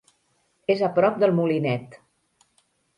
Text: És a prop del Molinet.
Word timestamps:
És 0.75 0.81
a 0.89 0.89
prop 0.97 1.21
del 1.25 1.37
Molinet. 1.43 2.03